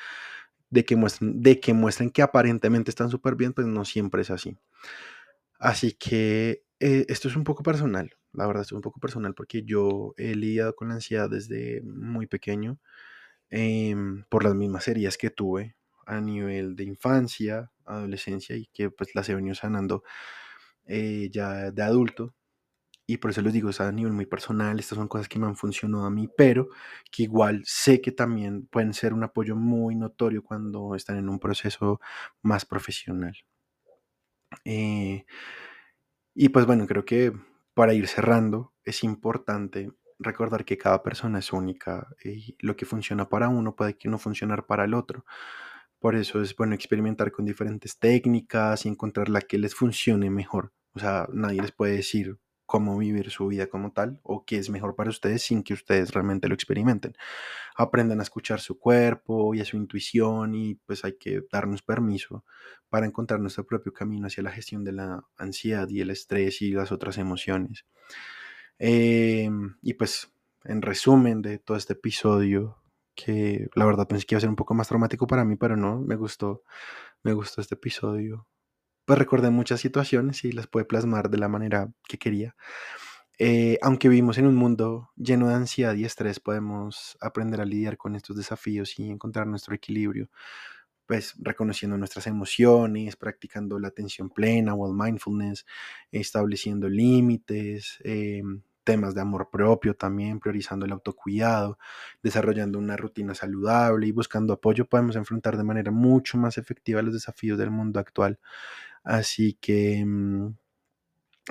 de 0.71 0.85
que 0.85 0.97
muestren, 0.97 1.43
de 1.43 1.61
que 1.61 1.75
muestren 1.75 2.11
que 2.11 2.23
aparentemente 2.23 2.91
están 2.91 3.11
súper 3.11 3.37
bien, 3.37 3.53
pues 3.55 3.67
no 3.67 3.85
siempre 3.85 4.23
es 4.23 4.31
así. 4.31 4.59
Así 5.59 5.93
que 5.93 6.63
eh, 6.81 7.07
esto 7.09 7.29
es 7.29 7.37
un 7.37 7.45
poco 7.45 7.63
personal, 7.63 8.11
la 8.33 8.47
verdad, 8.47 8.63
esto 8.63 8.75
es 8.75 8.79
un 8.79 8.83
poco 8.83 9.01
personal 9.01 9.35
porque 9.35 9.63
yo 9.65 10.13
he 10.19 10.35
lidiado 10.35 10.77
con 10.77 10.89
la 10.89 10.95
ansiedad 10.95 11.31
desde 11.31 11.81
muy 11.83 12.27
pequeño 12.27 12.79
em, 13.51 14.25
por 14.29 14.45
las 14.45 14.55
mismas 14.55 14.89
heridas 14.89 15.19
que 15.19 15.31
tuve 15.31 15.77
a 16.07 16.21
nivel 16.21 16.77
de 16.77 16.85
infancia, 16.85 17.73
adolescencia 17.87 18.57
y 18.57 18.67
que 18.67 18.91
pues 18.91 19.15
las 19.15 19.29
he 19.29 19.35
venido 19.35 19.55
sanando 19.55 20.03
eh, 20.87 21.29
ya 21.33 21.71
de 21.71 21.83
adulto. 21.83 22.35
Y 23.09 23.19
por 23.19 23.31
eso 23.31 23.43
les 23.43 23.53
digo, 23.53 23.71
es 23.71 23.81
a 23.81 23.93
nivel 23.93 24.13
muy 24.13 24.27
personal, 24.27 24.79
estas 24.81 24.97
son 24.99 25.09
cosas 25.09 25.29
que 25.29 25.39
me 25.39 25.47
han 25.47 25.57
funcionado 25.57 26.05
a 26.07 26.11
mí, 26.11 26.29
pero 26.37 26.69
que 27.13 27.25
igual 27.25 27.63
sé 27.65 28.01
que 28.01 28.13
también 28.13 28.67
pueden 28.69 28.95
ser 28.95 29.15
un 29.15 29.25
apoyo 29.25 29.57
muy 29.57 29.95
notorio 29.97 30.43
cuando 30.45 30.95
están 30.97 31.19
en 31.19 31.29
un 31.29 31.39
proceso 31.41 32.01
más 32.43 32.65
profesional. 32.67 33.37
Eh, 34.65 35.25
y 36.35 36.49
pues 36.51 36.67
bueno, 36.67 36.87
creo 36.87 37.05
que 37.05 37.33
para 37.75 37.95
ir 37.95 38.07
cerrando, 38.09 38.73
es 38.85 39.05
importante 39.05 39.91
recordar 40.19 40.65
que 40.65 40.79
cada 40.79 41.03
persona 41.03 41.39
es 41.41 41.53
única 41.53 42.09
y 42.25 42.57
lo 42.61 42.77
que 42.77 42.87
funciona 42.87 43.29
para 43.29 43.49
uno 43.49 43.77
puede 43.77 43.97
que 43.99 44.09
no 44.09 44.19
funcionar 44.19 44.67
para 44.67 44.85
el 44.85 44.95
otro. 44.95 45.25
Por 45.99 46.15
eso 46.15 46.43
es 46.43 46.55
bueno 46.55 46.75
experimentar 46.75 47.33
con 47.33 47.45
diferentes 47.45 47.99
técnicas 47.99 48.85
y 48.85 48.89
encontrar 48.89 49.29
la 49.29 49.41
que 49.41 49.59
les 49.59 49.75
funcione 49.75 50.31
mejor. 50.31 50.73
O 50.95 50.99
sea, 50.99 51.29
nadie 51.33 51.63
les 51.63 51.73
puede 51.73 51.97
decir 51.97 52.39
cómo 52.67 52.99
vivir 52.99 53.31
su 53.31 53.47
vida 53.47 53.69
como 53.69 53.93
tal 53.93 54.21
o 54.23 54.45
qué 54.45 54.59
es 54.59 54.69
mejor 54.71 54.97
para 54.97 55.11
ustedes 55.11 55.43
sin 55.43 55.63
que 55.63 55.75
ustedes 55.75 56.13
realmente 56.13 56.49
lo 56.49 56.55
experimenten. 56.55 57.15
Aprendan 57.77 58.21
a 58.21 58.25
escuchar 58.25 58.61
su 58.61 58.79
cuerpo 58.79 59.55
y 59.55 59.61
a 59.61 59.65
su 59.65 59.77
intuición 59.77 60.55
y 60.55 60.75
pues 60.75 61.05
hay 61.05 61.17
que 61.17 61.43
darnos 61.51 61.83
permiso 61.83 62.45
para 62.89 63.07
encontrar 63.07 63.41
nuestro 63.41 63.65
propio 63.67 63.93
camino 63.93 64.27
hacia 64.27 64.43
la 64.43 64.51
gestión 64.51 64.85
de 64.85 64.93
la 64.93 65.25
ansiedad 65.37 65.89
y 65.89 66.01
el 66.01 66.11
estrés 66.11 66.61
y 66.61 66.73
las 66.73 66.93
otras 66.93 67.19
emociones. 67.19 67.87
Em, 68.79 69.77
y 69.83 69.95
pues 69.95 70.33
en 70.65 70.83
resumen 70.83 71.43
de 71.43 71.59
todo 71.59 71.77
este 71.77 71.95
episodio, 71.95 72.79
que 73.17 73.69
la 73.75 73.87
verdad 73.87 74.07
pensé 74.07 74.27
que 74.27 74.35
iba 74.37 74.39
a 74.39 74.43
ser 74.43 74.51
un 74.51 74.57
poco 74.57 74.75
más 74.75 74.89
traumático 74.89 75.27
para 75.27 75.45
mí, 75.45 75.57
pero 75.57 75.77
no, 75.77 76.01
me 76.01 76.17
gustó, 76.17 76.63
me 77.25 77.33
gustó 77.33 77.61
este 77.61 77.75
episodio. 77.75 78.47
Pues 79.07 79.19
recordé 79.19 79.51
muchas 79.51 79.81
situaciones 79.81 80.45
y 80.45 80.53
las 80.53 80.67
pude 80.69 80.85
plasmar 80.85 81.31
de 81.31 81.39
la 81.39 81.49
manera 81.49 81.91
que 82.09 82.19
quería. 82.19 82.57
Eh, 83.39 83.79
aunque 83.83 84.09
vivimos 84.09 84.39
en 84.39 84.47
un 84.47 84.57
mundo 84.57 85.11
lleno 85.17 85.49
de 85.49 85.55
ansiedad 85.55 85.95
y 85.95 86.05
estrés, 86.05 86.41
podemos 86.41 87.19
aprender 87.21 87.61
a 87.61 87.67
lidiar 87.67 87.99
con 87.99 88.17
estos 88.17 88.37
desafíos 88.37 88.99
y 88.99 89.11
encontrar 89.11 89.47
nuestro 89.47 89.75
equilibrio, 89.75 90.31
pues 91.07 91.35
reconociendo 91.39 91.99
nuestras 91.99 92.27
emociones, 92.27 93.17
practicando 93.17 93.79
la 93.79 93.89
atención 93.89 94.31
plena 94.31 94.75
o 94.75 94.89
el 94.89 94.95
mindfulness, 94.95 95.67
estableciendo 96.11 96.89
límites, 96.89 97.99
em, 98.05 98.63
temas 98.87 99.15
de 99.15 99.21
amor 99.23 99.51
propio 99.51 99.95
también, 99.97 100.41
priorizando 100.41 100.87
el 100.87 100.93
autocuidado, 100.93 101.79
desarrollando 102.23 102.79
una 102.79 102.97
rutina 102.97 103.35
saludable 103.35 104.07
y 104.07 104.13
buscando 104.13 104.55
apoyo, 104.55 104.87
podemos 104.87 105.17
enfrentar 105.17 105.59
de 105.59 105.65
manera 105.65 105.91
mucho 105.93 106.39
más 106.39 106.57
efectiva 106.59 107.03
los 107.03 107.15
desafíos 107.15 107.59
del 107.59 107.71
mundo 107.71 108.01
actual. 108.01 108.39
Así 109.05 109.59
que, 109.61 110.05
mm, 110.07 110.55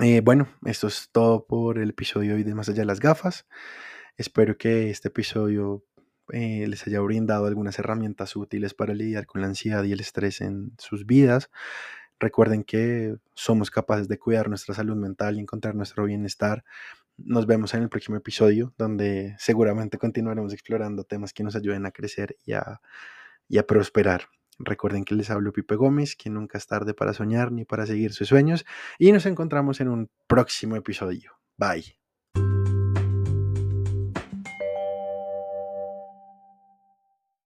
eh, 0.02 0.20
bueno, 0.22 0.48
esto 0.64 0.88
es 0.88 1.08
todo 1.10 1.46
por 1.46 1.78
el 1.78 1.90
episodio 1.90 2.34
hoy 2.34 2.42
de 2.44 2.54
Más 2.54 2.68
allá 2.68 2.80
de 2.80 2.84
las 2.86 3.00
gafas. 3.00 3.46
Espero 4.16 4.58
que 4.58 4.90
este 4.90 5.08
episodio 5.08 5.84
eh, 6.32 6.66
les 6.68 6.86
haya 6.86 7.00
brindado 7.00 7.46
algunas 7.46 7.78
herramientas 7.78 8.36
útiles 8.36 8.74
para 8.74 8.94
lidiar 8.94 9.26
con 9.26 9.40
la 9.42 9.48
ansiedad 9.48 9.84
y 9.84 9.92
el 9.92 10.00
estrés 10.00 10.40
en 10.40 10.72
sus 10.78 11.06
vidas. 11.06 11.50
Recuerden 12.20 12.64
que 12.64 13.16
somos 13.34 13.70
capaces 13.70 14.08
de 14.08 14.18
cuidar 14.18 14.48
nuestra 14.48 14.74
salud 14.74 14.96
mental 14.96 15.36
y 15.36 15.40
encontrar 15.40 15.74
nuestro 15.74 16.04
bienestar. 16.06 16.64
Nos 17.18 17.46
vemos 17.46 17.74
en 17.74 17.82
el 17.82 17.88
próximo 17.88 18.16
episodio, 18.16 18.74
donde 18.76 19.36
seguramente 19.38 19.98
continuaremos 19.98 20.52
explorando 20.52 21.04
temas 21.04 21.32
que 21.32 21.42
nos 21.42 21.56
ayuden 21.56 21.86
a 21.86 21.90
crecer 21.90 22.36
y 22.44 22.52
a, 22.52 22.80
prosperar. 23.66 24.28
Recuerden 24.58 25.04
que 25.04 25.14
les 25.14 25.30
hablo 25.30 25.52
Pipe 25.52 25.76
Gómez, 25.76 26.16
que 26.16 26.30
nunca 26.30 26.58
es 26.58 26.66
tarde 26.66 26.94
para 26.94 27.12
soñar 27.12 27.52
ni 27.52 27.64
para 27.64 27.86
seguir 27.86 28.12
sus 28.12 28.28
sueños, 28.28 28.64
y 28.98 29.12
nos 29.12 29.26
encontramos 29.26 29.80
en 29.80 29.88
un 29.88 30.10
próximo 30.26 30.76
episodio. 30.76 31.32
Bye. 31.56 32.05